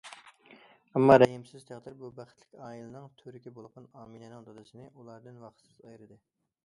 ئەمما، 0.99 1.17
رەھىمسىز 1.21 1.67
تەقدىر 1.67 1.97
بۇ 1.99 2.09
بەختلىك 2.21 2.57
ئائىلىنىڭ 2.69 3.05
تۈۋرۈكى 3.21 3.55
بولغان 3.59 3.89
ئامىنەنىڭ 4.01 4.49
دادىسىنى 4.51 4.87
ئۇلاردىن 4.93 5.39
ۋاقىتسىز 5.47 5.89
ئايرىدى. 5.89 6.19